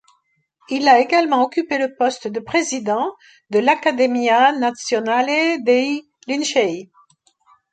Il 0.71 0.87
a 0.87 0.99
également 0.99 1.43
occupé 1.43 1.77
le 1.77 1.93
poste 1.95 2.27
de 2.27 2.39
président 2.39 3.13
de 3.51 3.59
l'Accademia 3.59 4.51
Nazionale 4.51 5.63
dei 5.63 6.09
Lincei. 6.27 6.89